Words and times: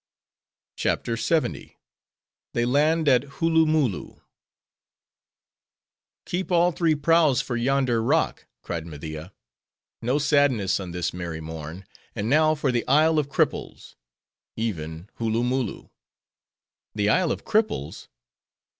CHAPTER 0.77 1.15
LXX. 1.15 1.75
They 2.55 2.65
Land 2.65 3.07
At 3.07 3.21
Hooloomooloo 3.37 4.19
"Keep 6.25 6.51
all 6.51 6.71
three 6.71 6.95
prows, 6.95 7.39
for 7.43 7.55
yonder 7.55 8.01
rock." 8.01 8.47
cried 8.63 8.87
Media; 8.87 9.31
"No 10.01 10.17
sadness 10.17 10.79
on 10.79 10.89
this 10.89 11.13
merry 11.13 11.39
morn! 11.39 11.85
And 12.15 12.31
now 12.31 12.55
for 12.55 12.71
the 12.71 12.83
Isle 12.87 13.19
of 13.19 13.29
Cripples,—even 13.29 15.11
Hooloomooloo." 15.19 15.91
"The 16.95 17.09
Isle 17.09 17.31
of 17.31 17.45
Cripples?" 17.45 18.07